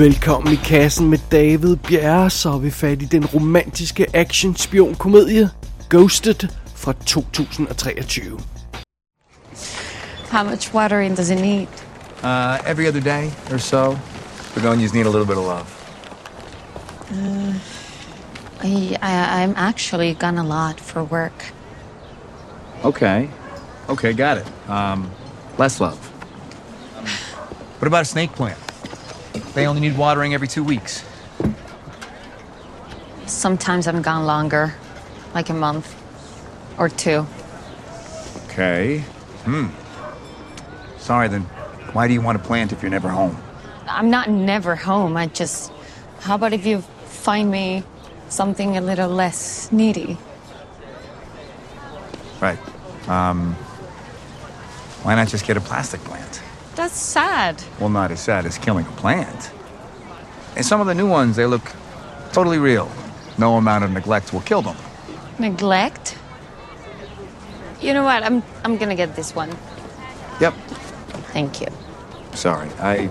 [0.00, 5.50] Velkommen i kassen med David Bjerre, så er vi fat i den romantiske action-spion-komedie
[5.88, 8.22] Ghosted fra 2023.
[10.30, 11.68] How much watering does it need?
[12.22, 13.98] Uh, every other day or so.
[14.54, 15.68] Begonias need a little bit of love.
[18.62, 21.52] I, I, I'm actually gone a lot for work.
[22.84, 23.28] Okay.
[23.88, 24.46] Okay, got it.
[24.70, 25.10] Um,
[25.58, 25.98] less love.
[27.80, 28.69] What about a snake plant?
[29.54, 31.04] They only need watering every two weeks.
[33.26, 34.74] Sometimes I'm gone longer,
[35.34, 35.94] like a month
[36.78, 37.26] or two.
[38.46, 38.98] Okay.
[39.44, 39.68] Hmm.
[40.98, 41.42] Sorry then.
[41.92, 43.36] Why do you want to plant if you're never home?
[43.86, 45.16] I'm not never home.
[45.16, 45.72] I just.
[46.20, 47.82] How about if you find me
[48.28, 50.18] something a little less needy?
[52.40, 52.58] Right.
[53.08, 53.54] Um,
[55.02, 56.42] why not just get a plastic plant?
[56.80, 57.62] That's sad.
[57.78, 59.50] Well, not as sad as killing a plant.
[60.56, 61.60] And some of the new ones, they look
[62.32, 62.90] totally real.
[63.36, 64.78] No amount of neglect will kill them.
[65.38, 66.16] Neglect?
[67.82, 68.22] You know what?
[68.22, 69.50] I'm I'm gonna get this one.
[70.40, 70.54] Yep.
[71.34, 71.66] Thank you.
[72.32, 73.10] Sorry, I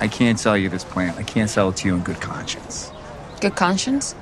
[0.00, 1.18] I can't sell you this plant.
[1.18, 2.90] I can't sell it to you in good conscience.
[3.40, 4.16] Good conscience?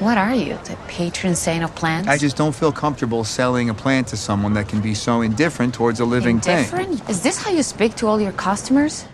[0.00, 2.06] What are you, the patron saint of plants?
[2.06, 5.74] I just don't feel comfortable selling a plant to someone that can be so indifferent
[5.74, 6.58] towards a living thing.
[6.58, 7.10] Indifferent?
[7.10, 9.06] Is this how you speak to all your customers?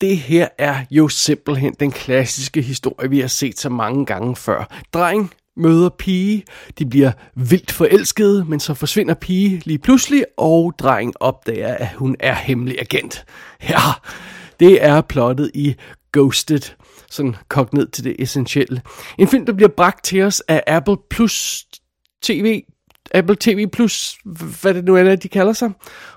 [0.00, 4.84] Det her er jo simpelthen den klassiske historie, vi har set så mange gange før.
[4.94, 6.44] Dreng møder pige,
[6.78, 12.16] de bliver vildt forelskede, men så forsvinder pige lige pludselig, og dreng opdager, at hun
[12.20, 13.24] er hemmelig agent.
[13.68, 13.80] Ja,
[14.60, 15.74] det er plottet i
[16.12, 16.74] Ghosted,
[17.10, 18.82] sådan kogt ned til det essentielle.
[19.18, 21.64] En film, der bliver bragt til os af Apple Plus
[22.22, 22.62] TV,
[23.14, 24.16] Apple TV Plus,
[24.62, 25.70] hvad det nu er, de kalder sig.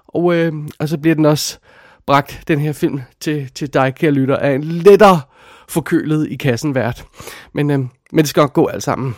[0.07, 1.59] Og, øh, og så bliver den også
[2.07, 5.21] bragt, den her film, til, til dig, kære lytter, af en lettere
[5.69, 7.05] forkølet i kassen vært.
[7.53, 9.15] Men, øh, men det skal nok gå alt sammen.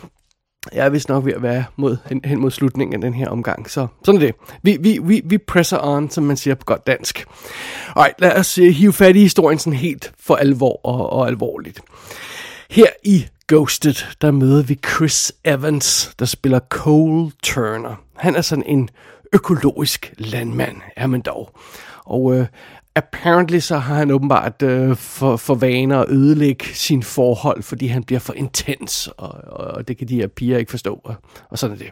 [0.72, 3.28] Jeg er vist nok ved at være mod, hen, hen mod slutningen af den her
[3.28, 4.34] omgang, så sådan er det.
[4.62, 7.26] Vi, vi, vi, vi presser on, som man siger på godt dansk.
[7.96, 11.80] Alright, lad os uh, hive fat i historien sådan helt for alvor og, og alvorligt.
[12.70, 17.94] Her i Ghosted, der møder vi Chris Evans, der spiller Cole Turner.
[18.16, 18.88] Han er sådan en
[19.32, 21.50] økologisk landmand, er man dog.
[22.04, 22.46] Og øh,
[22.96, 28.04] apparently så har han åbenbart øh, for, for vaner at ødelægge sin forhold, fordi han
[28.04, 31.14] bliver for intens, og, og det kan de her piger ikke forstå, og,
[31.50, 31.90] og sådan er det.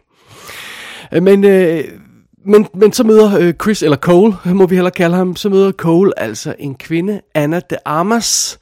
[1.12, 1.84] Øh, men, øh,
[2.46, 5.72] men, men så møder øh, Chris, eller Cole, må vi heller kalde ham, så møder
[5.72, 8.58] Cole altså en kvinde, Anna de Armas,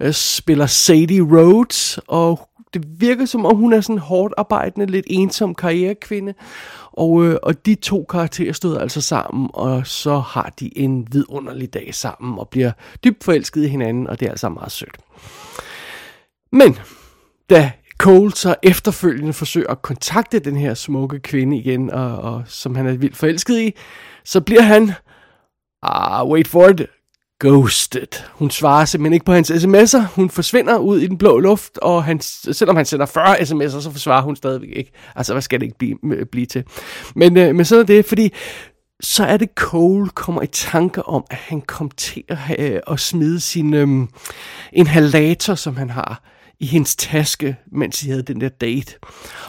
[0.00, 5.06] øh, spiller Sadie Rhodes, og det virker som om hun er sådan hårdt arbejdende, lidt
[5.08, 6.34] ensom karrierekvinde,
[6.92, 11.74] og, øh, og de to karakterer stod altså sammen, og så har de en vidunderlig
[11.74, 12.72] dag sammen, og bliver
[13.04, 14.96] dybt forelsket i hinanden, og det er altså meget sødt.
[16.52, 16.78] Men
[17.50, 22.74] da Cole så efterfølgende forsøger at kontakte den her smukke kvinde igen, og, og som
[22.74, 23.74] han er vildt forelsket i,
[24.24, 24.92] så bliver han,
[25.82, 26.80] ah, wait for it,
[27.40, 28.22] ghosted.
[28.32, 30.06] Hun svarer simpelthen ikke på hans sms'er.
[30.14, 33.90] Hun forsvinder ud i den blå luft, og han, selvom han sender 40 sms'er, så
[33.90, 34.92] forsvarer hun stadigvæk ikke.
[35.16, 36.64] Altså, hvad skal det ikke blive, øh, blive til?
[37.14, 38.32] Men, øh, men sådan er det, fordi
[39.00, 43.00] så er det Cole kommer i tanke om, at han kom til at, øh, at
[43.00, 43.88] smide sin øh,
[44.72, 46.22] inhalator, som han har,
[46.60, 48.94] i hendes taske, mens de havde den der date.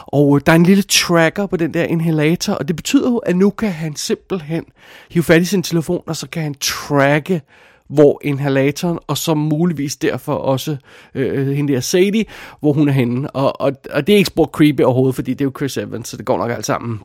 [0.06, 3.16] Og øh, der er en lille tracker på den der inhalator, og det betyder jo,
[3.16, 4.64] at nu kan han simpelthen
[5.10, 7.42] hive fat i sin telefon, og så kan han tracke,
[7.88, 10.76] hvor inhalatoren, og så muligvis derfor også
[11.14, 12.24] øh, hende der Sadie,
[12.60, 13.30] hvor hun er henne.
[13.30, 16.08] Og, og, og det er ikke spor creepy overhovedet, fordi det er jo Chris Evans,
[16.08, 17.00] så det går nok alt sammen.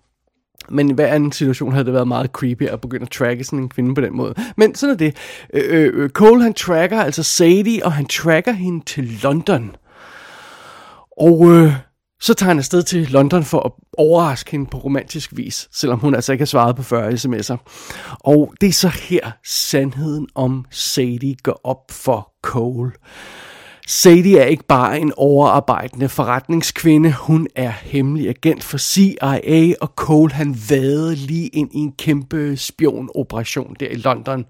[0.70, 3.60] Men i hver anden situation havde det været meget creepy at begynde at tracke sådan
[3.60, 4.34] en kvinde på den måde.
[4.58, 5.16] Men sådan er det.
[5.54, 9.76] Øh, øh, øh Cole han tracker altså Sadie, og han tracker hende til London.
[11.18, 11.74] Og øh,
[12.24, 16.16] så tager han afsted til London for at overraske hende på romantisk vis, selvom hun
[16.16, 17.58] altså ikke har svaret på 40 sms'er.
[18.20, 22.92] Og det er så her sandheden om Sadie går op for Cole.
[23.88, 30.32] Sadie er ikke bare en overarbejdende forretningskvinde, hun er hemmelig agent for CIA, og Cole
[30.32, 34.46] han vade lige ind i en kæmpe spionoperation der i London,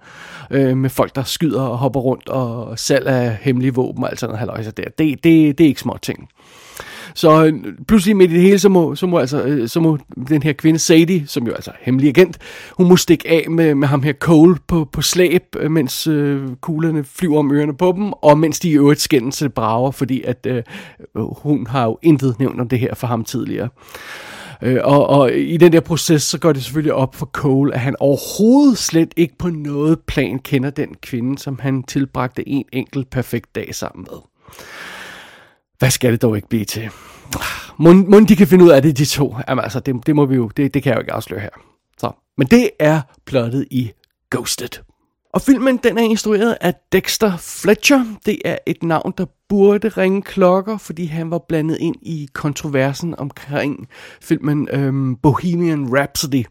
[0.51, 4.19] øh, med folk, der skyder og hopper rundt, og salg af hemmelige våben og alt
[4.19, 4.83] sådan noget der.
[4.83, 6.29] Det, det, det er ikke små ting.
[7.15, 7.54] Så øh,
[7.88, 10.54] pludselig midt i det hele, så må, så må, altså, øh, så må den her
[10.54, 12.38] kvinde Sadie, som jo altså er hemmelig agent,
[12.71, 16.42] hun må stikke af med, med ham her Cole på, på slæb, øh, mens øh,
[16.62, 20.21] kuglerne flyver om ørerne på dem, og mens de i øvrigt skændes til brager, fordi
[20.21, 20.63] at øh,
[21.15, 23.69] hun har jo intet nævnt om det her for ham tidligere.
[24.62, 27.80] Øh, og, og i den der proces, så går det selvfølgelig op for Cole, at
[27.80, 33.10] han overhovedet slet ikke på noget plan kender den kvinde, som han tilbragte en enkelt
[33.10, 34.19] perfekt dag sammen med.
[35.83, 36.89] Hvad skal det dog ikke blive til?
[37.77, 39.35] Må, må de kan finde ud af det, de to.
[39.47, 41.50] Jamen altså, det, det må vi jo, det, det kan jeg jo ikke afsløre her.
[41.97, 42.12] Så.
[42.38, 43.91] Men det er plottet i
[44.31, 44.81] Ghosted.
[45.33, 48.06] Og filmen den er instrueret af Dexter Fletcher.
[48.25, 53.15] Det er et navn, der burde ringe klokker, fordi han var blandet ind i kontroversen
[53.19, 53.88] omkring
[54.21, 56.45] filmen øhm, Bohemian Rhapsody.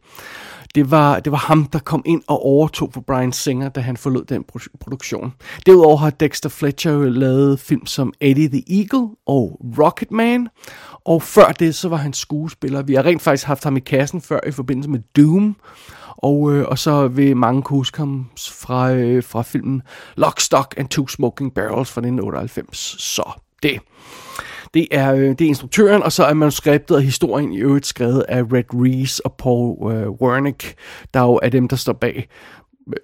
[0.75, 3.97] Det var, det var ham, der kom ind og overtog for Brian Singer, da han
[3.97, 4.45] forlod den
[4.81, 5.33] produktion.
[5.67, 10.49] Derudover har Dexter Fletcher jo lavet film som Eddie the Eagle og Rocketman.
[11.05, 12.83] Og før det, så var han skuespiller.
[12.83, 15.57] Vi har rent faktisk haft ham i kassen før i forbindelse med Doom.
[16.17, 19.83] Og, øh, og så vil mange kunne huske ham fra, øh, fra filmen
[20.17, 22.97] Lock, Stock and Two Smoking Barrels fra 1998.
[22.99, 23.31] Så
[23.63, 23.81] det.
[24.75, 28.25] Det er, øh, det er instruktøren, og så er manuskriptet og historien i øvrigt skrevet
[28.29, 30.75] af Red Reese og Paul øh, Wernick,
[31.15, 32.29] der jo er dem, der står bag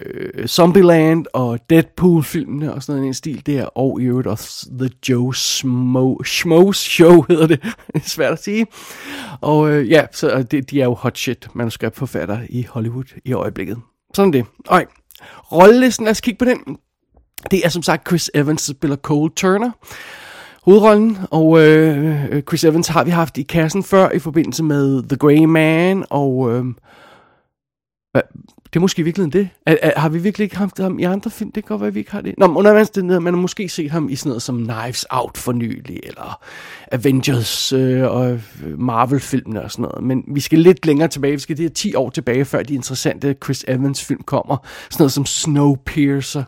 [0.00, 5.35] øh, Zombieland og Deadpool-filmene og sådan en stil der, og i øvrigt også The Joe
[5.35, 7.62] Smo, Schmoes Show hedder det,
[7.94, 8.67] det er svært at sige.
[9.41, 13.79] Og øh, ja, så det, de er jo hot shit manuskriptforfatter i Hollywood i øjeblikket.
[14.14, 14.44] Sådan det.
[14.71, 14.87] Ej.
[15.53, 16.79] Rollelisten, lad os kigge på den.
[17.50, 19.71] Det er som sagt Chris Evans, der spiller Cole Turner
[20.69, 25.03] hovedrollen, og øh, øh, Chris Evans har vi haft i kassen før i forbindelse med
[25.03, 26.65] The Grey Man, og øh,
[28.73, 29.49] det er måske virkelig det.
[29.67, 31.53] Er, er, har vi virkelig ikke haft ham i andre film?
[31.53, 32.35] Det kan godt være, at vi ikke har det.
[32.38, 35.53] Nå, men under man har måske set ham i sådan noget som Knives Out for
[35.53, 36.41] nylig, eller
[36.93, 38.41] Avengers øh, og
[38.79, 40.05] Marvel-filmene og sådan noget.
[40.05, 41.32] Men vi skal lidt længere tilbage.
[41.32, 44.56] Vi skal det 10 år tilbage, før de interessante Chris Evans-film kommer.
[44.91, 46.44] Sådan noget som Snowpiercer,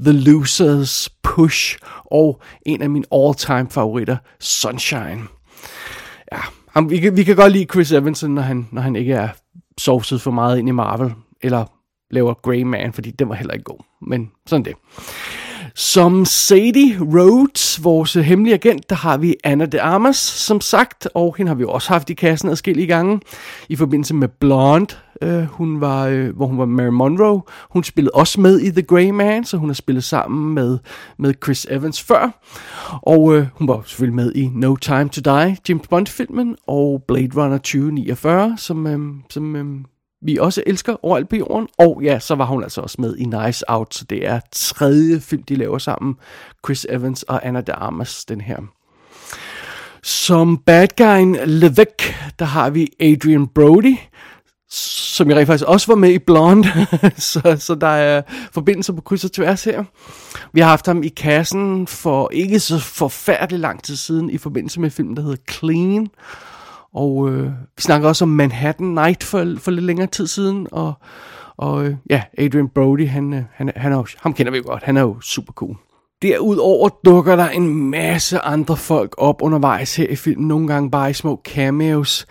[0.00, 5.20] The Losers, Push og en af mine all-time favoritter, Sunshine.
[6.32, 6.40] Ja,
[6.70, 9.28] ham, vi, kan, vi kan godt lide Chris Evans, når han, når han ikke er
[9.78, 11.12] sovset for meget ind i Marvel,
[11.44, 11.64] eller
[12.10, 13.84] laver Grey Man, fordi den var heller ikke god.
[14.02, 14.74] Men sådan det.
[15.76, 21.34] Som Sadie Rhodes, vores hemmelige agent, der har vi Anna de Armas, som sagt, og
[21.38, 23.20] hende har vi også haft i kassen adskillige gange,
[23.68, 27.42] i forbindelse med Blonde, øh, hun var, øh, hvor hun var Mary Monroe.
[27.70, 30.78] Hun spillede også med i The Grey Man, så hun har spillet sammen med,
[31.18, 32.42] med Chris Evans før.
[33.02, 37.30] Og øh, hun var selvfølgelig med i No Time to Die, James Bond-filmen, og Blade
[37.36, 38.98] Runner 2049, som, øh,
[39.30, 39.84] som øh,
[40.24, 41.68] vi også elsker overalt på jorden.
[41.78, 45.20] Og ja, så var hun altså også med i Nice Out, så det er tredje
[45.20, 46.16] film, de laver sammen.
[46.66, 48.58] Chris Evans og Anna de Armas, den her.
[50.02, 53.96] Som bad guyen Levesque, der har vi Adrian Brody,
[54.68, 56.68] som jeg rent faktisk også var med i Blonde,
[57.16, 58.22] så, så der er
[58.52, 59.84] forbindelser på kryds og tværs her.
[60.52, 64.80] Vi har haft ham i kassen for ikke så forfærdelig lang tid siden i forbindelse
[64.80, 66.08] med filmen, der hedder Clean,
[66.94, 70.92] og øh, vi snakker også om Manhattan Night for, for lidt længere tid siden, og,
[71.56, 74.64] og øh, ja, Adrian Brody, han, øh, han, han er jo, ham kender vi jo
[74.66, 75.76] godt, han er jo super cool.
[76.22, 81.10] Derudover dukker der en masse andre folk op undervejs her i filmen, nogle gange bare
[81.10, 82.26] i små cameos.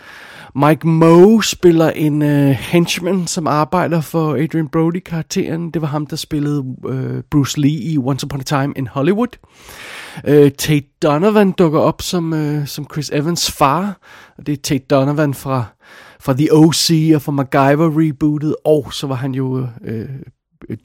[0.56, 5.70] Mike Moe spiller en øh, henchman, som arbejder for Adrian Brody-karakteren.
[5.70, 9.38] Det var ham, der spillede øh, Bruce Lee i Once Upon a Time in Hollywood.
[10.26, 13.98] Øh, Tate Donovan dukker op som, øh, som Chris Evans far.
[14.38, 15.64] Og det er Tate Donovan fra,
[16.20, 17.12] fra The O.C.
[17.14, 18.54] og fra MacGyver-rebootet.
[18.64, 20.08] Og så var han jo øh,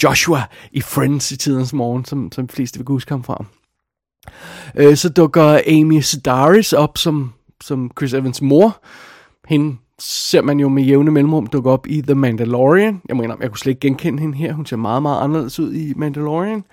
[0.04, 3.46] Joshua i Friends i tidens morgen, som, som de fleste vil huske ham fra.
[4.76, 8.84] Øh, så dukker Amy Sedaris op som, som Chris Evans mor.
[9.48, 13.02] Hende ser man jo med jævne mellemrum dukke op i The Mandalorian.
[13.10, 14.54] Jeg mener, jeg kunne slet ikke genkende hende her.
[14.54, 16.64] Hun ser meget, meget anderledes ud i Mandalorian.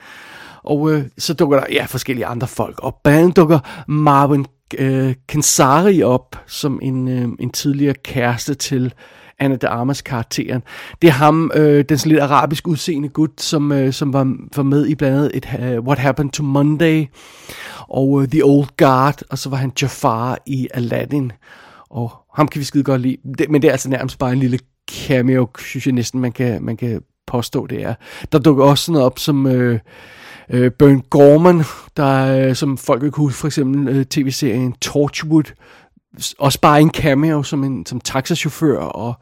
[0.66, 3.02] Og øh, så dukker der ja, forskellige andre folk op.
[3.04, 3.58] Blandt dukker
[3.88, 4.46] Marvin
[4.78, 8.94] øh, Kensari op som en, øh, en tidligere kæreste til
[9.38, 10.62] Anna de Armas karakteren.
[11.02, 14.62] Det er ham, øh, den sådan lidt arabisk udseende gut, som, øh, som var, var
[14.62, 17.06] med i blandt andet et, uh, What Happened to Monday
[17.88, 21.32] og uh, The Old Guard, og så var han Jafar i Aladdin.
[21.90, 23.16] Og ham kan vi skide godt lide.
[23.38, 24.58] Det, men det er altså nærmest bare en lille
[24.90, 27.94] cameo, synes jeg næsten, man kan, man kan påstå, det er.
[28.32, 29.46] Der dukker også sådan noget op som...
[29.46, 29.78] Øh,
[30.50, 31.62] øh, Burn Gorman,
[31.96, 35.52] der, øh, som folk vil kunne huske, for eksempel øh, tv-serien Torchwood,
[36.38, 39.14] også bare en cameo som en som taxachauffør, og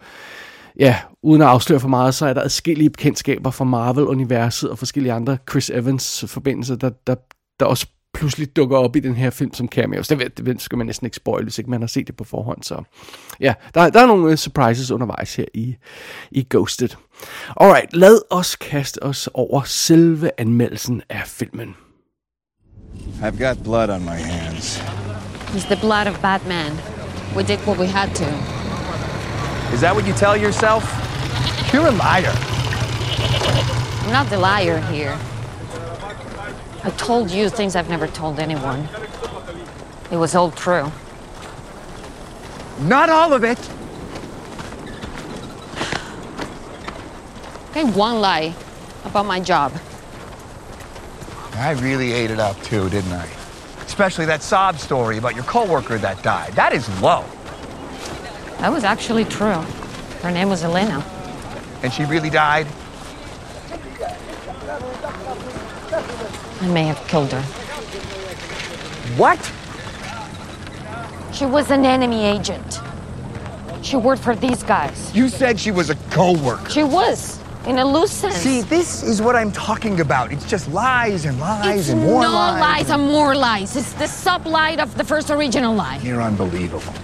[0.78, 5.12] ja, uden at afsløre for meget, så er der adskillige bekendtskaber fra Marvel-universet og forskellige
[5.12, 7.14] andre Chris Evans-forbindelser, der, der,
[7.61, 10.09] der også pludselig dukker op i den her film som cameos.
[10.09, 12.25] Det, ved, det skal man næsten ikke spoil, hvis ikke man har set det på
[12.25, 12.62] forhånd.
[12.62, 12.83] Så
[13.40, 15.76] ja, der, der er nogle uh, surprises undervejs her i,
[16.30, 16.88] i Ghosted.
[17.61, 21.75] Alright, lad os kaste os over selve anmeldelsen af filmen.
[23.23, 24.83] I've got blood on my hands.
[25.54, 26.73] It's the blood of Batman.
[27.37, 28.28] We did what we had to.
[29.75, 30.85] Is that what you tell yourself?
[31.73, 32.35] You're a liar.
[34.02, 35.34] I'm not the liar here.
[36.85, 38.87] I told you things I've never told anyone.
[40.11, 40.93] It was all true.
[42.81, 43.59] Not all of it.
[47.71, 48.55] Okay, one lie
[49.07, 49.73] about my job.
[51.55, 53.29] I really ate it up too, didn't I?
[53.87, 56.53] Especially that sob story about your coworker that died.
[56.53, 57.25] That is low.
[58.59, 59.62] That was actually true.
[60.21, 61.03] Her name was Elena.
[61.83, 62.67] And she really died?
[66.64, 67.42] I may have killed her.
[69.18, 69.38] What?
[71.30, 72.80] She was an enemy agent.
[73.83, 75.14] She worked for these guys.
[75.14, 76.71] You said she was a coworker.
[76.71, 78.37] She was, in a loose sense.
[78.37, 80.33] See, this is what I'm talking about.
[80.33, 82.61] It's just lies and lies it's and more no lies.
[82.61, 83.76] lies and more lies.
[83.76, 86.00] It's the sub-lie of the first original lie.
[86.02, 86.94] You're unbelievable.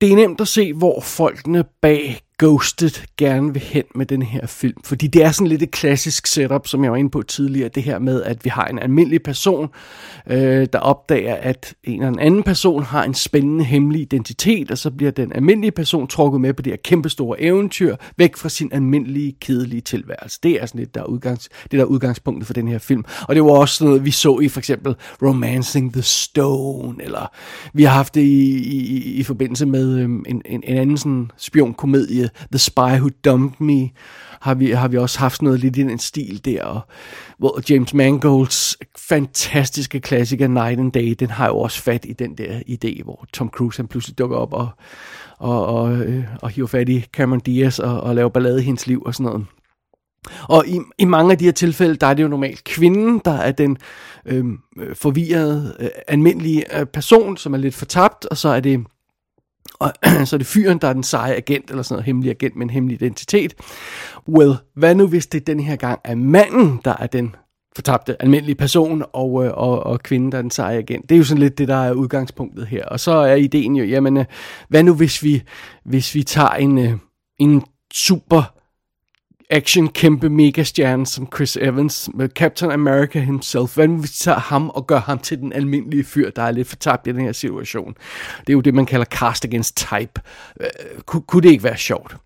[0.00, 4.46] Det er nemt at se, hvor folkene bag Ghosted gerne vil hen med den her
[4.46, 4.76] film.
[4.84, 7.68] Fordi det er sådan lidt et klassisk setup, som jeg var inde på tidligere.
[7.68, 9.68] Det her med, at vi har en almindelig person,
[10.26, 14.90] øh, der opdager, at en eller anden person har en spændende hemmelig identitet, og så
[14.90, 19.36] bliver den almindelige person trukket med på det her kæmpestore eventyr, væk fra sin almindelige,
[19.40, 20.38] kedelige tilværelse.
[20.42, 23.04] Det er sådan lidt der er udgangs, det der er udgangspunktet for den her film.
[23.28, 27.32] Og det var også noget, vi så i for eksempel Romancing the Stone, eller
[27.72, 31.30] vi har haft det i, i, i forbindelse med øh, en, en, en anden sådan
[31.36, 33.88] spionkomedie, The Spy Who Dumped Me,
[34.40, 36.80] har vi, har vi også haft noget lidt i den stil der, og
[37.38, 42.38] hvor James Mangolds fantastiske klassiker Night and Day, den har jo også fat i den
[42.38, 44.68] der idé, hvor Tom Cruise han pludselig dukker op og,
[45.38, 48.86] og, og, øh, og hiver fat i Cameron Diaz og, og laver ballade i hendes
[48.86, 49.46] liv og sådan noget.
[50.42, 53.32] Og i, i mange af de her tilfælde, der er det jo normalt kvinden, der
[53.32, 53.76] er den
[54.26, 54.44] øh,
[54.94, 58.84] forvirrede, øh, almindelige øh, person, som er lidt fortabt, og så er det
[59.74, 59.92] og
[60.26, 62.66] så er det fyren, der er den seje agent, eller sådan noget hemmelig agent med
[62.66, 63.54] en hemmelig identitet.
[64.28, 67.34] Well, hvad nu hvis det den her gang er manden, der er den
[67.76, 71.08] fortabte almindelige person, og, øh, og, og kvinden, der er den seje agent.
[71.08, 72.84] Det er jo sådan lidt det, der er udgangspunktet her.
[72.84, 74.24] Og så er ideen jo, jamen, øh,
[74.68, 75.42] hvad nu hvis vi,
[75.84, 76.92] hvis vi tager en, øh,
[77.38, 77.62] en
[77.94, 78.57] super
[79.50, 83.74] action kæmpe megastjerne som Chris Evans med Captain America himself.
[83.74, 86.68] Hvad hvis vi tager ham og gør ham til den almindelige fyr, der er lidt
[86.68, 87.94] fortabt i den her situation?
[88.40, 90.20] Det er jo det, man kalder cast against type.
[90.60, 92.16] Øh, uh, kunne, kunne det ikke være sjovt?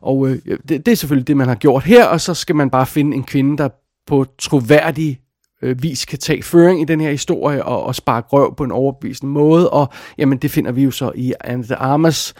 [0.00, 2.70] Og øh, det, det er selvfølgelig det, man har gjort her, og så skal man
[2.70, 3.68] bare finde en kvinde, der
[4.06, 5.20] på troværdig
[5.62, 8.72] øh, vis kan tage føring i den her historie og, og sparke røv på en
[8.72, 12.34] overbevisende måde, og jamen det finder vi jo så i Anne de Armas,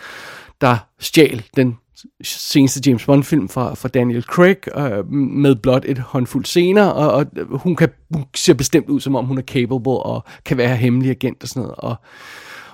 [0.65, 1.77] der stjal den
[2.23, 7.13] seneste James Bond film fra, fra Daniel Craig øh, med blot et håndfuld scener og,
[7.13, 7.27] og
[7.59, 11.11] hun, kan, hun ser bestemt ud som om hun er capable og kan være hemmelig
[11.11, 11.77] agent og sådan noget.
[11.79, 11.97] Og,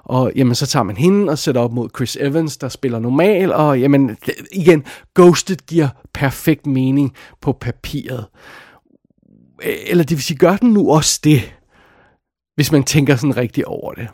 [0.05, 3.53] og jamen så tager man hende og sætter op mod Chris Evans der spiller normal
[3.53, 4.17] og jamen
[4.53, 8.27] igen Ghosted giver perfekt mening på papiret.
[9.63, 11.55] Eller det vil sige gør den nu også det
[12.55, 14.09] hvis man tænker sådan rigtig over det?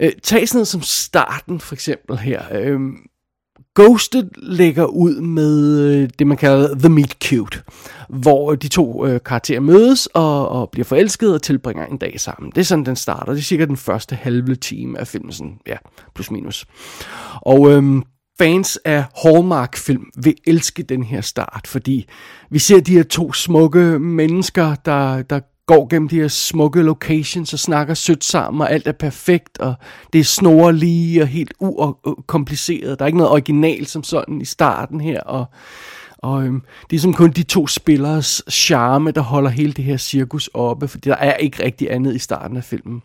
[0.00, 2.80] Øh, tag sådan noget som starten for eksempel her øh,
[3.76, 7.62] Ghosted lægger ud med øh, det, man kalder The Meet Cute,
[8.08, 12.20] hvor øh, de to øh, karakterer mødes og, og bliver forelskede og tilbringer en dag
[12.20, 12.52] sammen.
[12.54, 13.32] Det er sådan, den starter.
[13.32, 15.76] Det er cirka den første halve time af filmen, sådan, ja,
[16.14, 16.66] plus minus.
[17.34, 18.02] Og øhm,
[18.38, 22.08] fans af Hallmark-film vil elske den her start, fordi
[22.50, 27.52] vi ser de her to smukke mennesker, der, der går gennem de her smukke locations
[27.52, 29.74] og snakker sødt sammen, og alt er perfekt, og
[30.12, 32.90] det er snorlige og helt ukompliceret.
[32.90, 35.44] Øh, der er ikke noget original som sådan i starten her, og,
[36.18, 39.96] og øhm, det er som kun de to spillers charme, der holder hele det her
[39.96, 43.02] cirkus oppe, for der er ikke rigtig andet i starten af filmen.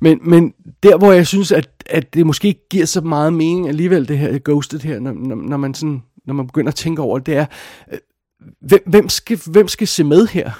[0.00, 3.68] Men, men der, hvor jeg synes, at, at det måske ikke giver så meget mening
[3.68, 7.02] alligevel, det her Ghosted her, når, når, når, man, sådan, når man begynder at tænke
[7.02, 7.46] over det, det er,
[7.92, 7.98] øh,
[8.60, 10.50] hvem, hvem, skal, hvem skal se med her?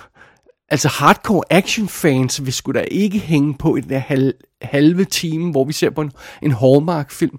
[0.71, 5.05] Altså hardcore action fans vil sgu da ikke hænge på i den der halv, halve
[5.05, 7.39] time, hvor vi ser på en, en Hallmark-film.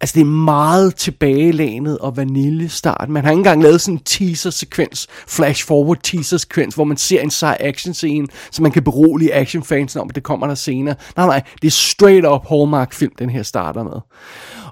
[0.00, 3.08] Altså det er meget tilbagelænet og vanille start.
[3.08, 7.56] Man har ikke engang lavet sådan en teaser-sekvens, flash-forward teaser-sekvens, hvor man ser en sej
[7.60, 10.94] action-scene, så man kan berolige action-fans om, at det kommer der senere.
[11.16, 14.00] Nej, nej, det er straight up Hallmark-film, den her starter med.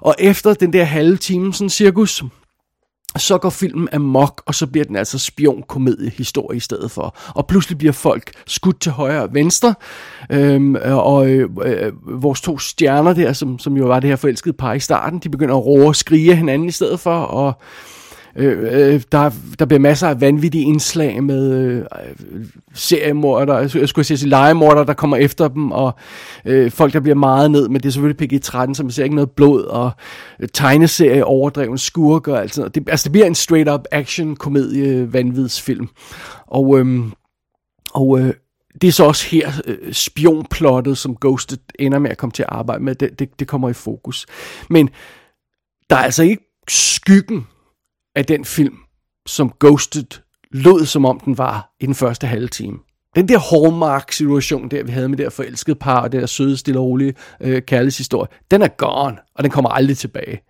[0.01, 2.23] Og efter den der halve time, sådan cirkus,
[3.21, 7.17] så går filmen amok, og så bliver den altså spionkomediehistorie i stedet for.
[7.35, 9.75] Og pludselig bliver folk skudt til højre og venstre,
[10.31, 14.53] øhm, og øh, øh, vores to stjerner der, som, som jo var det her forelskede
[14.53, 17.94] par i starten, de begynder at råbe og skrige hinanden i stedet for, og Øh,
[18.37, 21.85] Øh, øh, der, der bliver masser af vanvittige indslag med øh,
[22.73, 25.95] seriemorder, jeg skulle sige legemorder, der kommer efter dem, og
[26.45, 29.15] øh, folk, der bliver meget ned, men det er selvfølgelig PG-13, så man ser ikke
[29.15, 29.91] noget blod, og
[30.39, 32.75] øh, tegneserie, overdreven skurker og alt sådan noget.
[32.75, 35.89] Det, altså, det bliver en straight-up action-komedie, øh, vanvidsfilm.
[36.47, 37.03] Og, øh,
[37.93, 38.33] og øh,
[38.81, 42.49] det er så også her øh, spionplottet, som Ghosted ender med at komme til at
[42.51, 44.25] arbejde med, det, det, det kommer i fokus.
[44.69, 44.89] Men
[45.89, 47.47] der er altså ikke skyggen
[48.15, 48.77] af den film,
[49.25, 52.77] som Ghosted lød som om den var i den første halve time.
[53.15, 56.79] Den der Hallmark-situation, der vi havde med det forelskede par, og det der søde, stille
[56.79, 60.41] og rolige øh, kærlighedshistorie, den er gone, og den kommer aldrig tilbage.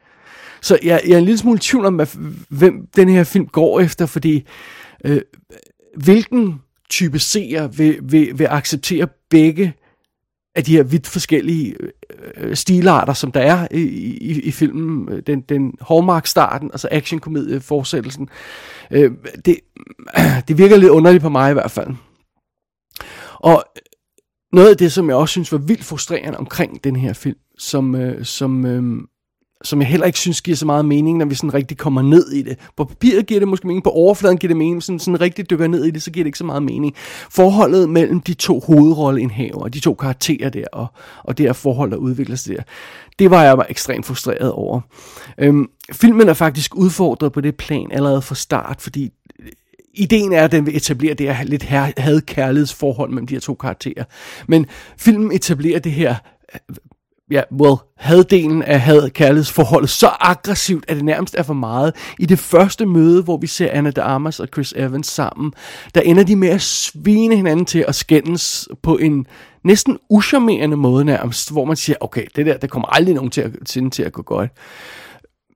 [0.62, 2.02] Så jeg, jeg er en lille smule i tvivl om,
[2.50, 4.46] hvem den her film går efter, fordi
[5.06, 5.22] øh,
[5.98, 9.74] hvilken type seer vil, vil, vil acceptere begge
[10.56, 11.90] af de her vidt forskellige øh,
[12.38, 15.22] øh, stilarter, som der er i, i, i filmen.
[15.28, 18.30] Den, den Hallmark-starten, altså actionkomedie-fortsættelsen.
[18.92, 19.12] Øh,
[19.46, 19.60] det,
[20.48, 21.90] det virker lidt underligt på mig i hvert fald.
[23.40, 23.64] Og
[24.54, 27.96] noget af det, som jeg også synes var vildt frustrerende omkring den her film, som,
[27.96, 29.08] øh, som, øh,
[29.64, 32.32] som jeg heller ikke synes giver så meget mening, når vi sådan rigtig kommer ned
[32.32, 32.58] i det.
[32.78, 35.50] På papiret giver det måske mening, på overfladen giver det mening, men sådan, sådan rigtig
[35.50, 36.96] dykker ned i det, så giver det ikke så meget mening.
[37.30, 40.88] Forholdet mellem de to hovedrolleindhaver, de to karakterer der, og,
[41.24, 42.64] og det her forhold, der udvikler sig der,
[43.20, 44.82] det var jeg ekstremt frustreret over.
[45.38, 49.12] Øhm, filmen er faktisk udfordret på det plan allerede fra start, fordi
[49.94, 51.64] ideen er, at den vil etablere det her lidt
[51.98, 54.04] had-kærlighedsforhold mellem de her to karakterer.
[54.48, 54.66] Men
[54.98, 56.16] filmen etablerer det her
[57.32, 61.96] ja, well, haddelen af had kærlighedsforholdet så aggressivt, at det nærmest er for meget.
[62.20, 65.54] I det første møde, hvor vi ser Anna de Armas og Chris Evans sammen,
[65.96, 69.28] der ender de med at svine hinanden til at skændes på en
[69.64, 73.42] næsten uscharmerende måde nærmest, hvor man siger, okay, det der, det kommer aldrig nogen til
[73.42, 74.52] at, til, til at gå godt.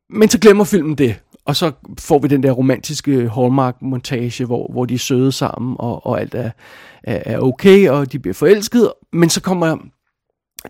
[0.09, 4.85] Men så glemmer filmen det, og så får vi den der romantiske Hallmark-montage, hvor, hvor
[4.85, 6.51] de er søde sammen, og, og alt er,
[7.03, 9.77] er, er okay, og de bliver forelsket, men så kommer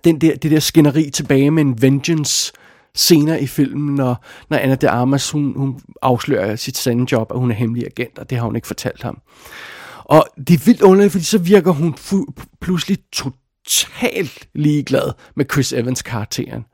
[0.03, 2.53] den der, det der skænderi tilbage med en vengeance
[2.95, 7.39] senere i filmen, når, når Anna de Armas, hun, hun afslører sit sande job, at
[7.39, 9.21] hun er hemmelig agent, og det har hun ikke fortalt ham.
[9.97, 11.95] Og det er vildt underligt, fordi så virker hun
[12.61, 16.65] pludselig totalt ligeglad med Chris Evans karakteren.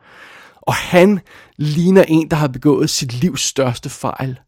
[0.61, 1.19] Og han
[1.57, 4.39] ligner en, der har begået sit livs største fejl.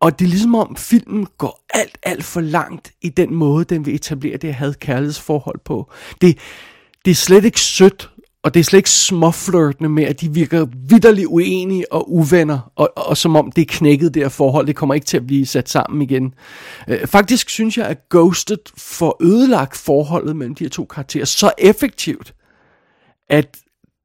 [0.00, 3.86] Og det er ligesom om filmen går alt, alt for langt i den måde, den
[3.86, 5.92] vil etablere det had kærlighedsforhold på.
[6.20, 6.38] Det,
[7.04, 8.10] det er slet ikke sødt,
[8.42, 12.92] og det er slet ikke småflirtende med, at de virker vidderligt uenige og uvenner, og,
[12.96, 15.46] og, og som om det er knækket der forhold, det kommer ikke til at blive
[15.46, 16.34] sat sammen igen.
[16.88, 21.52] Øh, faktisk synes jeg, at Ghosted får ødelagt forholdet mellem de her to karakterer så
[21.58, 22.34] effektivt,
[23.28, 23.56] at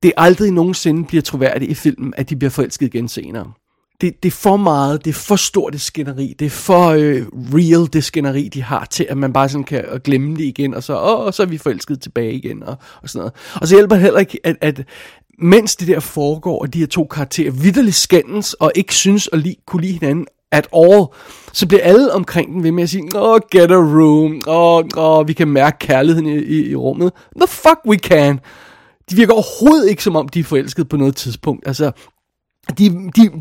[0.03, 3.51] det aldrig nogensinde bliver troværdigt i filmen, at de bliver forelsket igen senere
[4.01, 7.25] det, det er for meget, det er for stort det skænderi, det er for øh,
[7.35, 10.83] real det skænderi, de har til, at man bare sådan kan glemme det igen, og
[10.83, 13.33] så, åh, så er vi forelsket tilbage igen, og, og sådan noget.
[13.61, 14.83] Og så hjælper det heller ikke, at, at
[15.39, 19.39] mens det der foregår, og de her to karakterer vidderligt skændes, og ikke synes at
[19.39, 21.05] lige, kunne lide hinanden at all,
[21.53, 24.77] så bliver alle omkring den ved med at sige, åh, oh, get a room, åh,
[24.77, 27.11] oh, oh, vi kan mærke kærligheden i, i, i rummet.
[27.37, 28.39] The fuck we can.
[29.09, 31.67] De virker overhovedet ikke som om, de er forelsket på noget tidspunkt.
[31.67, 31.91] Altså,
[32.77, 33.31] de, de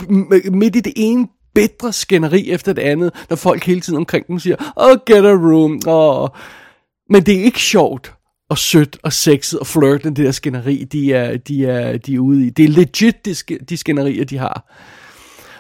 [0.51, 4.39] midt i det ene bedre skænderi efter det andet, når folk hele tiden omkring dem
[4.39, 6.29] siger, oh, get a room, oh.
[7.11, 8.15] Men det er ikke sjovt
[8.51, 12.19] og sødt og sexet og flirten, det der skænderi, de er, de er, de er
[12.19, 12.51] ude i.
[12.51, 13.35] Det er legit, de,
[13.69, 14.75] de skænderier, de har.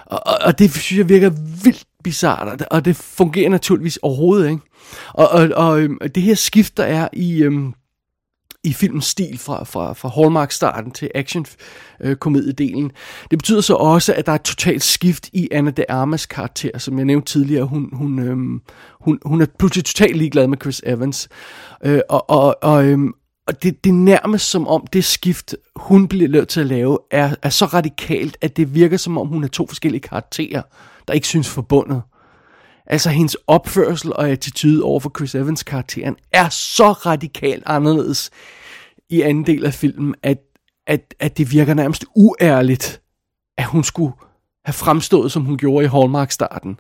[0.06, 1.30] Og, og, og det synes jeg virker
[1.64, 4.62] vildt bizart, og det fungerer naturligvis overhovedet ikke.
[5.12, 7.74] Og, og, og og det her skift, der er i, øhm,
[8.64, 12.90] i filmens stil fra, fra, fra Hallmark-starten til action-komediedelen.
[13.30, 16.78] Det betyder så også, at der er et totalt skift i Anna de Armas karakter,
[16.78, 17.64] som jeg nævnte tidligere.
[17.64, 18.60] Hun, hun, øhm,
[19.00, 21.28] hun, hun er pludselig totalt ligeglad med Chris Evans.
[21.84, 23.12] Øh, og og, og, øhm,
[23.46, 26.98] og det, det er nærmest som om det skift, hun bliver nødt til at lave,
[27.10, 30.62] er, er så radikalt, at det virker som om, hun er to forskellige karakterer,
[31.08, 32.02] der ikke synes forbundet.
[32.86, 38.30] Altså hendes opførsel og attitude over for Chris Evans karakteren er så radikalt anderledes
[39.10, 40.38] i anden del af filmen, at,
[40.86, 43.02] at, at det virker nærmest uærligt,
[43.58, 44.12] at hun skulle
[44.64, 46.78] have fremstået, som hun gjorde i Hallmark-starten.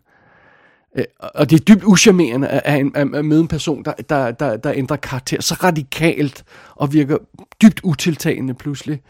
[0.98, 4.56] Øh, og det er dybt uschammerende at, at, at møde en person, der, der, der,
[4.56, 7.18] der ændrer karakter så radikalt og virker
[7.62, 9.02] dybt utiltagende pludselig.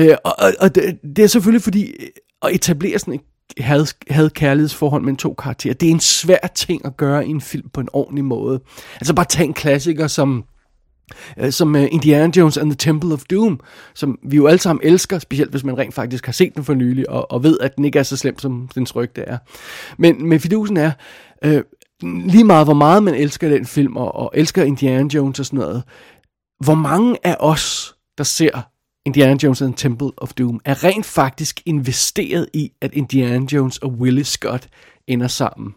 [0.00, 2.08] Øh, og, og, og det, det er selvfølgelig fordi øh,
[2.42, 3.20] at etablere sådan et
[3.58, 5.74] had, had kærlighedsforhold mellem to karakterer.
[5.74, 8.60] Det er en svær ting at gøre i en film på en ordentlig måde.
[8.94, 10.44] Altså bare tag en klassiker som
[11.38, 13.60] øh, som uh, Indiana Jones and the Temple of Doom,
[13.94, 16.74] som vi jo alle sammen elsker, specielt hvis man rent faktisk har set den for
[16.74, 19.38] nylig, og, og ved, at den ikke er så slem, som den rygte er.
[19.98, 20.90] Men, men fidusen er,
[21.46, 21.60] uh,
[22.02, 25.58] lige meget hvor meget man elsker den film, og, og elsker Indiana Jones og sådan
[25.58, 25.82] noget,
[26.64, 28.60] hvor mange af os, der ser
[29.08, 33.78] Indiana Jones and the Temple of Doom, er rent faktisk investeret i, at Indiana Jones
[33.78, 34.68] og Willie Scott
[35.06, 35.74] ender sammen.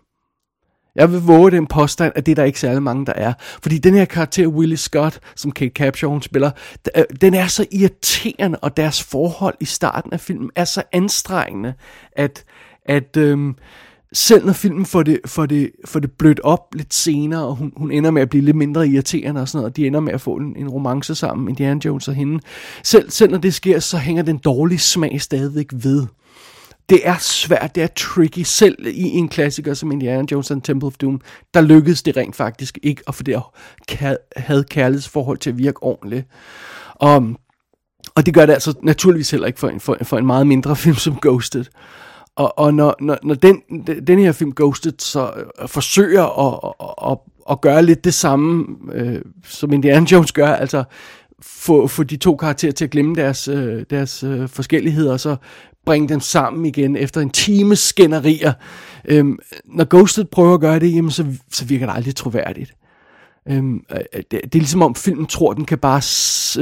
[0.96, 3.34] Jeg vil våge den påstand, at det er der ikke særlig mange, der er.
[3.40, 6.52] Fordi den her karakter, Willie Scott, som Kate Capshaw hun spiller,
[6.98, 11.74] øh, den er så irriterende, og deres forhold i starten af filmen er så anstrengende,
[12.12, 12.44] at,
[12.86, 13.56] at øhm,
[14.14, 17.74] selv når filmen får det, får, det, får det blødt op lidt senere, og hun,
[17.78, 20.14] hun ender med at blive lidt mindre irriterende og sådan noget, og de ender med
[20.14, 22.40] at få en, en romance sammen, Indiana Jones og hende.
[22.84, 26.08] Selv, selv når det sker, så hænger den dårlige smag stadigvæk ved
[26.92, 30.88] det er svært, det er tricky, selv i en klassiker som Indiana Jones and Temple
[30.88, 31.22] of Doom,
[31.54, 33.42] der lykkedes det rent faktisk ikke at få det
[34.36, 36.28] havde kærlighedsforhold til at virke ordentligt.
[36.96, 37.28] Og,
[38.16, 40.76] og det gør det altså naturligvis heller ikke for en, for, for en meget mindre
[40.76, 41.66] film som Ghosted.
[42.36, 43.62] Og, og når, når, når den,
[44.08, 47.18] den her film Ghosted så øh, forsøger at, at, at,
[47.50, 50.84] at gøre lidt det samme, øh, som Indiana Jones gør, altså
[51.42, 55.36] få, få de to karakterer til at glemme deres, øh, deres øh, forskelligheder, og så
[55.86, 58.54] bringe dem sammen igen efter en times skænderier.
[59.06, 62.74] Øhm, når Ghosted prøver at gøre det, jamen, så, så virker det aldrig troværdigt.
[63.48, 66.02] Øhm, øh, øh, det, det er ligesom om filmen tror, den kan bare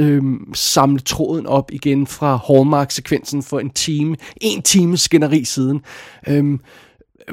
[0.02, 5.80] øhm, samle tråden op igen fra Hallmark-sekvensen for en time, en time skænderi siden.
[6.28, 6.60] Øhm,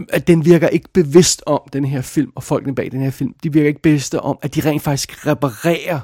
[0.10, 3.34] at den virker ikke bevidst om den her film, og folkene bag den her film,
[3.44, 6.00] de virker ikke bevidste om, at de rent faktisk reparerer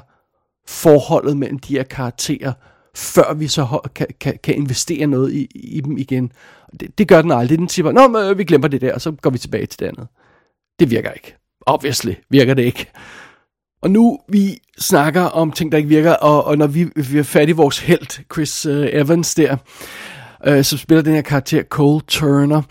[0.68, 2.52] forholdet mellem de her karakterer,
[2.96, 6.32] før vi så kan, kan, kan investere noget i, i dem igen.
[6.80, 7.58] Det, det gør den aldrig.
[7.58, 9.66] Den siger bare, Nå, men, øh, vi glemmer det der, og så går vi tilbage
[9.66, 10.06] til det andet.
[10.78, 11.36] Det virker ikke.
[11.66, 12.90] Obviously virker det ikke.
[13.84, 17.22] Og nu vi snakker om ting, der ikke virker, og, og når vi, vi er
[17.22, 19.56] fat i vores held, Chris øh, Evans der,
[20.46, 22.62] øh, som spiller den her karakter Cole Turner,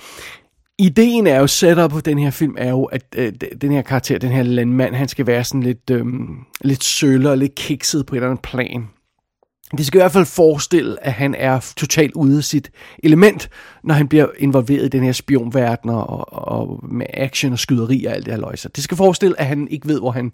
[0.80, 4.17] ideen er jo, setup på den her film er jo, at øh, den her karakter,
[4.17, 6.06] den her landmand, han skal være sådan lidt, øh,
[6.62, 8.88] lidt sølle og lidt kikset på et eller andet plan.
[9.78, 12.71] Det skal i hvert fald forestille, at han er totalt ude af sit
[13.04, 13.49] element,
[13.84, 18.13] når han bliver involveret i den her spionverden og, og med action og skyderi og
[18.13, 18.69] alt det her løjser.
[18.69, 20.34] Det skal forestille, at han ikke ved, hvor han,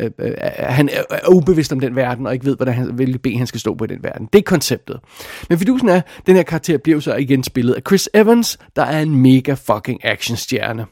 [0.00, 3.18] øh, øh han er, er ubevidst om den verden, og ikke ved, hvordan han, hvilke
[3.18, 4.28] ben han skal stå på i den verden.
[4.32, 5.00] Det er konceptet.
[5.48, 8.82] Men fidusen er, at den her karakter bliver så igen spillet af Chris Evans, der
[8.82, 10.86] er en mega fucking actionstjerne.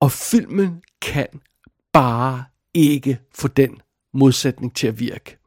[0.00, 1.26] Og filmen kan
[1.92, 3.70] bare ikke få den
[4.14, 5.38] modsætning til at virke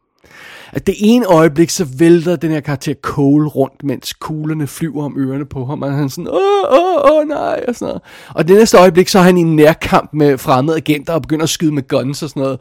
[0.71, 5.17] at det ene øjeblik, så vælter den her karakter Cole rundt, mens kuglerne flyver om
[5.17, 8.01] ørerne på ham, og han er sådan, åh, åh, åh, nej, og sådan noget.
[8.29, 11.43] Og det næste øjeblik, så er han i en nærkamp med fremmede agenter, og begynder
[11.43, 12.59] at skyde med guns og sådan noget.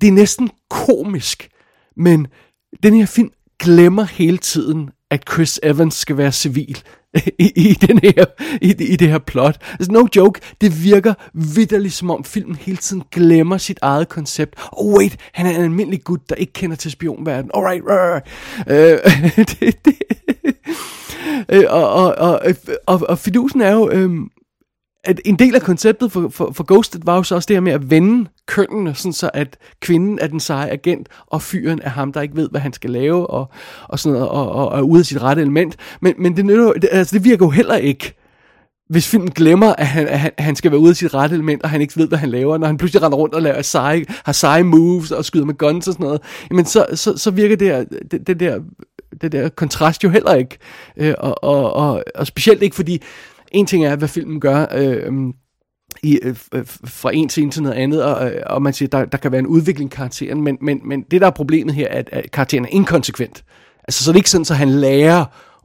[0.00, 1.48] Det er næsten komisk,
[1.96, 2.26] men
[2.82, 6.82] den her film glemmer hele tiden, at Chris Evans skal være civil
[7.38, 8.24] i, i, den her,
[8.62, 9.56] i, i det her plot.
[9.72, 14.56] Altså, no joke, det virker vidderligt som om filmen hele tiden glemmer sit eget koncept.
[14.72, 17.50] Oh wait, han er en almindelig gut, der ikke kender til spionverden.
[17.54, 18.24] Alright, right,
[18.66, 18.92] right.
[18.92, 19.94] Øh, uh, det, det,
[21.54, 22.40] uh, og, og, og,
[22.86, 24.30] og, og fidusen er jo, um,
[25.06, 27.60] at en del af konceptet for, for, for Ghosted var jo så også det her
[27.60, 31.88] med at vende kønnene, sådan så at kvinden er den seje agent, og fyren er
[31.88, 33.50] ham, der ikke ved, hvad han skal lave, og,
[33.88, 35.76] og sådan noget, og, og, og er ude af sit rette element.
[36.00, 36.46] Men, men det,
[36.82, 38.14] det, altså, det virker jo heller ikke,
[38.88, 41.70] hvis filmen glemmer, at han, at han skal være ude af sit rette element, og
[41.70, 44.32] han ikke ved, hvad han laver, når han pludselig render rundt og laver seje, har
[44.32, 47.68] seje moves og skyder med guns og sådan noget, jamen så, så, så virker det,
[47.68, 48.60] der, det, det, der,
[49.20, 50.58] det der kontrast jo heller ikke.
[50.96, 53.02] Øh, og, og, og, og specielt ikke, fordi
[53.52, 55.32] en ting er, hvad filmen gør, øh, øhm,
[56.02, 59.04] i, øh, øh fra en scene til noget andet, og, øh, og man siger, der,
[59.04, 61.88] der kan være en udvikling i karakteren, men, men, men det, der er problemet her,
[61.88, 63.44] er, at, at karakteren er inkonsekvent.
[63.88, 65.24] Altså, så det er ikke sådan, at han lærer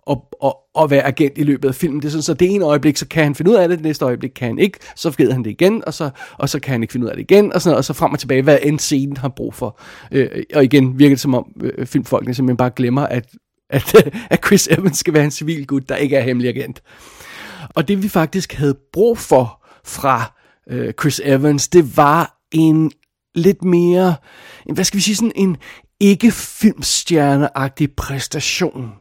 [0.10, 2.00] at, at, at være agent i løbet af filmen.
[2.00, 3.86] Det er sådan, så det ene øjeblik, så kan han finde ud af det, det
[3.86, 6.72] næste øjeblik kan han ikke, så forgeder han det igen, og så, og så kan
[6.72, 8.58] han ikke finde ud af det igen, og, sådan, og så frem og tilbage, hvad
[8.64, 9.80] end scenen har brug for.
[10.12, 13.26] Øh, og igen virker det som om øh, filmfolkene simpelthen bare glemmer, at,
[13.70, 13.96] at,
[14.30, 16.82] at Chris Evans skal være en civil gut, der ikke er hemmelig agent.
[17.76, 20.34] Og det vi faktisk havde brug for fra
[20.70, 22.92] øh, Chris Evans, det var en
[23.36, 24.16] lidt mere,
[24.74, 25.58] hvad skal vi sige, sådan en
[26.00, 28.92] ikke filmstjerneagtig præstation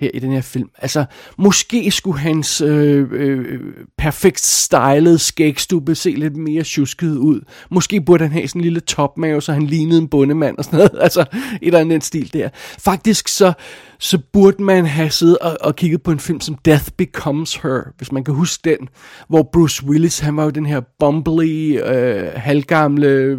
[0.00, 0.68] her i den her film.
[0.78, 1.04] Altså,
[1.38, 3.60] måske skulle hans øh, øh,
[3.98, 7.40] perfekt stylet skægstube se lidt mere tjusket ud.
[7.70, 10.76] Måske burde han have sådan en lille topmave, så han lignede en bundemand og sådan
[10.76, 10.90] noget.
[11.08, 11.28] Altså, et
[11.62, 12.48] eller andet stil der.
[12.78, 13.52] Faktisk så,
[13.98, 17.92] så burde man have siddet og, og kigget på en film som Death Becomes Her,
[17.96, 18.88] hvis man kan huske den,
[19.28, 23.38] hvor Bruce Willis, han var jo den her bumbly, øh, halvgamle,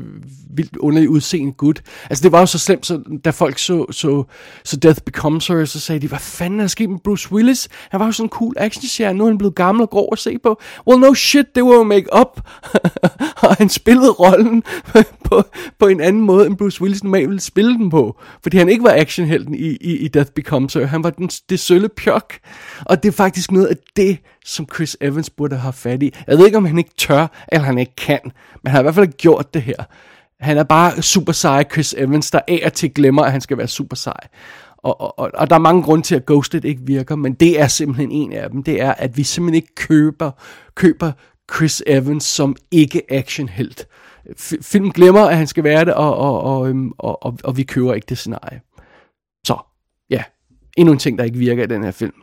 [0.56, 1.82] vildt underlig udseende gut.
[2.10, 4.24] Altså det var jo så slemt, så da folk så, så,
[4.64, 7.70] så Death Becomes Her, så sagde de, hvad fanden er der sket med Bruce Willis?
[7.90, 10.20] Han var jo sådan en cool actionstjerne, nu er han blevet gammel og grå at
[10.20, 10.62] se på.
[10.88, 12.42] Well no shit, det var jo make-up.
[13.44, 14.64] og han spillede rollen
[15.26, 15.44] på,
[15.80, 18.20] på en anden måde, end Bruce Willis normalt ville spille den på.
[18.44, 20.86] Fordi han ikke var actionhelten i, i, i Death Becomes Her.
[20.86, 22.34] Han var den, det sølle pjok.
[22.86, 26.14] Og det er faktisk noget af det, som Chris Evans burde have fat i.
[26.28, 28.20] Jeg ved ikke, om han ikke tør, eller han ikke kan.
[28.24, 28.32] Men
[28.66, 29.84] han har i hvert fald gjort det her.
[30.40, 33.58] Han er bare super sej Chris Evans, der af og til glemmer, at han skal
[33.58, 34.28] være super sej.
[34.84, 37.60] Og, og, og, og der er mange grunde til, at Ghosted ikke virker, men det
[37.60, 38.64] er simpelthen en af dem.
[38.64, 40.32] Det er, at vi simpelthen ikke køber,
[40.76, 41.12] køber
[41.56, 43.88] Chris Evans som ikke actionhelt.
[44.62, 47.64] Film glemmer, at han skal være det, og, og, og, øhm, og, og, og vi
[47.64, 48.62] køber ikke det scenarie.
[49.48, 49.58] Så,
[50.10, 50.24] ja.
[50.78, 52.14] Endnu en ting, der ikke virker i den her film.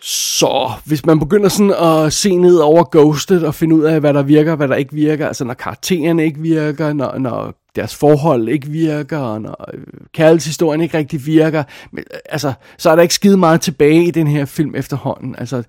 [0.00, 1.74] Så hvis man begynder sådan
[2.06, 4.94] at se ned over Ghosted og finde ud af, hvad der virker, hvad der ikke
[4.94, 9.80] virker, altså når karaktererne ikke virker, når, når deres forhold ikke virker, og når øh,
[10.12, 14.10] kærlighedshistorien ikke rigtig virker, men, øh, altså, så er der ikke skide meget tilbage i
[14.10, 15.34] den her film efterhånden.
[15.38, 15.62] Altså,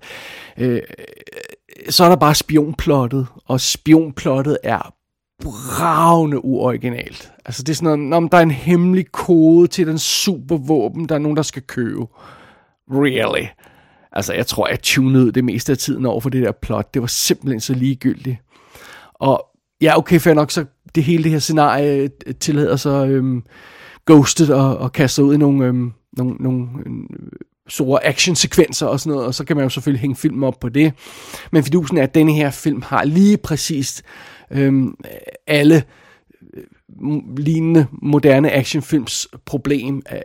[0.58, 0.80] øh, øh,
[1.88, 4.92] så er der bare spionplottet, og spionplottet er
[5.42, 7.32] bravende uoriginalt.
[7.44, 11.14] Altså det er sådan noget, om der er en hemmelig kode til den supervåben, der
[11.14, 12.06] er nogen, der skal købe.
[12.90, 13.46] Really?
[14.12, 16.94] Altså, jeg tror, jeg tunede det meste af tiden over for det der plot.
[16.94, 18.36] Det var simpelthen så ligegyldigt.
[19.14, 19.46] Og
[19.80, 23.42] ja, okay, fair nok, så det hele det her scenarie øh, tillader så øhm,
[24.06, 26.92] Ghosted og, og kaste ud i nogle, øhm, nogle, nogle øh,
[27.68, 30.68] store actionsekvenser og sådan noget, og så kan man jo selvfølgelig hænge film op på
[30.68, 30.92] det.
[31.52, 34.02] Men fidusen er, at denne her film har lige præcis
[34.50, 34.94] øhm,
[35.46, 35.82] alle
[37.36, 40.02] lignende moderne actionfilms problem.
[40.12, 40.20] Øh,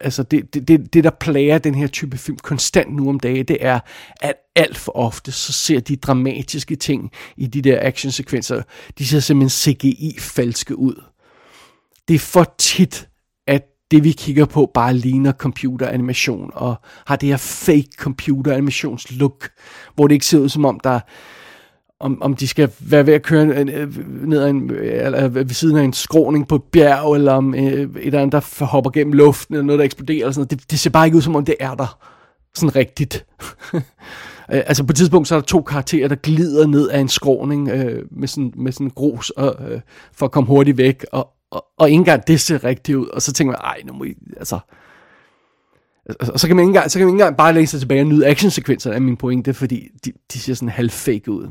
[0.00, 3.44] altså det, det, det, det, der plager den her type film konstant nu om dagen,
[3.44, 3.80] det er,
[4.20, 8.62] at alt for ofte, så ser de dramatiske ting i de der actionsekvenser,
[8.98, 11.02] de ser simpelthen CGI-falske ud.
[12.08, 13.08] Det er for tit,
[13.46, 16.74] at det vi kigger på bare ligner computeranimation, og
[17.06, 19.50] har det her fake computeranimations look,
[19.94, 21.00] hvor det ikke ser ud som om, der
[22.00, 23.66] om, om de skal være ved at køre øh,
[24.28, 27.54] ned ad en, eller øh, ved siden af en skråning på et bjerg, eller om
[27.54, 30.50] øh, et eller andet, der hopper gennem luften, eller noget, der eksploderer, eller sådan noget.
[30.50, 31.98] Det, det ser bare ikke ud, som om det er der.
[32.54, 33.26] Sådan rigtigt.
[34.52, 37.08] Øh, altså på et tidspunkt, så er der to karakterer, der glider ned af en
[37.08, 39.80] skråning øh, med, sådan, med sådan grus, og, øh,
[40.12, 43.06] for at komme hurtigt væk, og, og, og ikke engang det ser rigtigt ud.
[43.06, 44.58] Og så tænker man, ej, nu må I, altså...
[46.32, 48.00] Og så kan man ikke engang, så kan man ikke engang bare læse sig tilbage
[48.00, 51.48] og nyde actionsekvenserne af min pointe, fordi de, de ser sådan halvfake ud.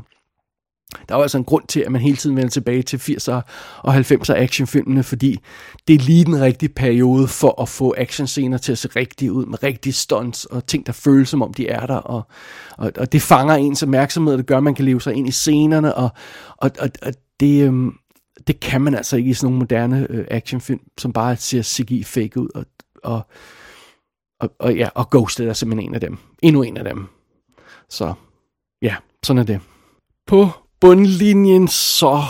[1.08, 3.40] Der var altså en grund til, at man hele tiden vender tilbage til 80'er
[3.82, 5.38] og 90'er actionfilmene, fordi
[5.88, 9.46] det er lige den rigtige periode for at få actionscener til at se rigtige ud,
[9.46, 12.22] med rigtige stunts og ting, der føles som om de er der, og,
[12.78, 15.32] og, og det fanger ens opmærksomhed, det gør, at man kan leve sig ind i
[15.32, 16.10] scenerne, og,
[16.56, 17.94] og, og, og det, øhm,
[18.46, 22.04] det kan man altså ikke i sådan nogle moderne øh, actionfilm, som bare ser CGI
[22.04, 22.64] fake ud, og,
[23.04, 23.22] og,
[24.40, 26.18] og, og, ja, og Ghost er simpelthen en af dem.
[26.42, 27.06] Endnu en af dem.
[27.88, 28.14] Så
[28.82, 29.60] ja, sådan er det.
[30.26, 30.48] På
[30.80, 32.22] bundlinjen, så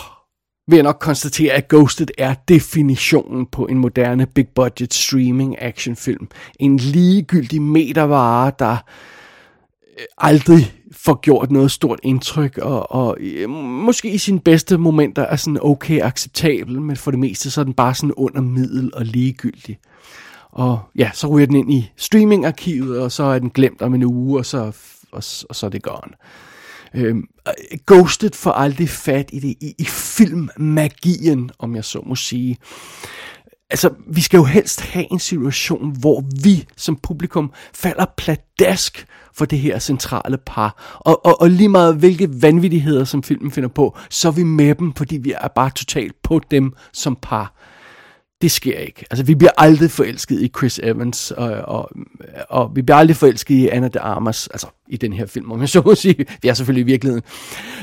[0.68, 6.28] vil jeg nok konstatere, at Ghosted er definitionen på en moderne big budget streaming actionfilm.
[6.58, 8.76] En ligegyldig metervare, der
[9.98, 15.22] øh, aldrig får gjort noget stort indtryk, og, og øh, måske i sine bedste momenter
[15.22, 18.90] er sådan okay acceptabel, men for det meste så er den bare sådan under middel
[18.94, 19.78] og ligegyldig.
[20.52, 24.04] Og ja, så ryger den ind i streamingarkivet, og så er den glemt om en
[24.04, 24.58] uge, og så,
[25.12, 26.12] og, og så er det gone.
[26.94, 32.14] Øhm, øh, Ghosted får aldrig fat i det i, i filmmagien, om jeg så må
[32.14, 32.56] sige.
[33.70, 39.44] Altså, vi skal jo helst have en situation, hvor vi som publikum falder pladask for
[39.44, 40.98] det her centrale par.
[41.00, 44.74] Og, og, og lige meget hvilke vanvittigheder, som filmen finder på, så er vi med
[44.74, 47.54] dem, fordi vi er bare totalt på dem som par
[48.42, 49.04] det sker ikke.
[49.10, 51.90] Altså, vi bliver aldrig forelsket i Chris Evans, og, og,
[52.48, 55.60] og vi bliver aldrig forelsket i Anna de Armas, altså i den her film, om
[55.60, 56.26] jeg så må sige.
[56.42, 57.22] Vi er selvfølgelig i virkeligheden.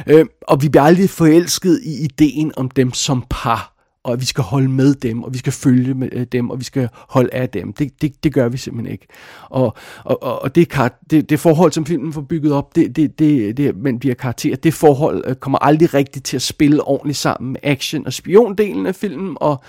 [0.07, 3.76] Øh, og vi bliver aldrig forelsket i ideen om dem som par,
[4.07, 6.63] og vi skal holde med dem, og vi skal følge med øh, dem, og vi
[6.63, 7.73] skal holde af dem.
[7.73, 9.07] Det, det, det gør vi simpelthen ikke.
[9.49, 10.73] Og, og, og det,
[11.09, 14.15] det, det forhold, som filmen får bygget op, det, det, det, det, men vi har
[14.15, 18.13] karakterer, det forhold øh, kommer aldrig rigtigt til at spille ordentligt sammen med action- og
[18.13, 19.63] spiondelen af filmen, og,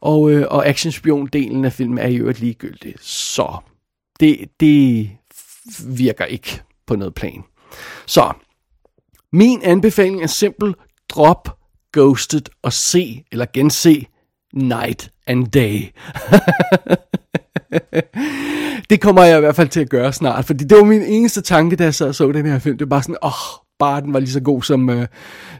[0.00, 2.94] og, øh, og actionspion-delen af filmen er i øvrigt ligegyldig.
[3.00, 3.56] Så
[4.20, 5.10] det, det
[5.86, 7.44] virker ikke på noget plan.
[8.06, 8.32] Så
[9.32, 10.74] min anbefaling er simpel.
[11.08, 11.57] Drop
[11.92, 14.06] Ghosted og se eller gense
[14.54, 15.80] Night and Day.
[18.90, 21.40] det kommer jeg i hvert fald til at gøre snart, fordi det var min eneste
[21.40, 22.78] tanke, da jeg sad og så den her film.
[22.78, 25.06] Det var bare sådan, åh, oh, bare den var lige så god som, øh,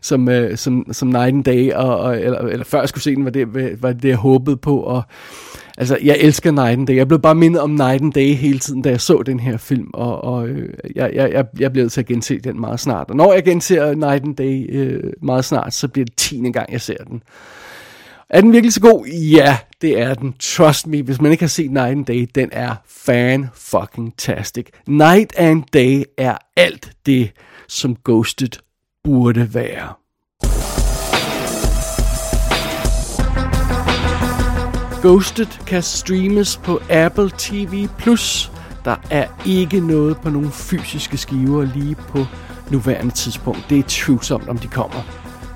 [0.02, 3.14] som, øh, som, som Night and Day, og, og, eller, eller før jeg skulle se
[3.14, 5.02] den, var det, var det jeg håbede på, og
[5.78, 6.96] altså, jeg elsker Night and Day.
[6.96, 9.56] Jeg blev bare mindet om Night and Day hele tiden, da jeg så den her
[9.56, 13.10] film, og, og øh, jeg, jeg, jeg, jeg blev til at gense den meget snart.
[13.10, 16.72] Og når jeg genser Night and Day øh, meget snart, så bliver det tiende gang,
[16.72, 17.22] jeg ser den.
[18.30, 19.06] Er den virkelig så god?
[19.06, 20.34] Ja, det er den.
[20.40, 24.66] Trust me, hvis man ikke har set Night and Day, den er fan-fucking-tastic.
[24.86, 27.30] Night and Day er alt det,
[27.68, 28.58] som Ghosted
[29.04, 29.92] burde være.
[35.02, 37.88] Ghosted kan streames på Apple TV+.
[38.84, 42.24] Der er ikke noget på nogle fysiske skiver lige på
[42.70, 43.66] nuværende tidspunkt.
[43.70, 45.02] Det er tvivlsomt, om de kommer.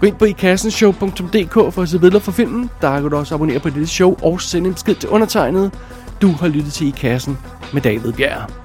[0.01, 2.70] Gå ind på ikassenshow.dk for at se videre for filmen.
[2.81, 5.75] Der kan du også abonnere på dette show og sende en besked til undertegnet.
[6.22, 7.38] Du har lyttet til I Kassen
[7.72, 8.62] med David Bjerg.